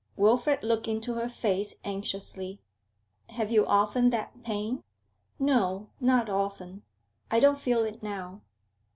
[0.17, 2.59] Wilfrid looked into her face anxiously.
[3.29, 4.83] 'Have you often that pain?'
[5.37, 6.81] 'No, not often.
[7.29, 8.41] I don't feel it now.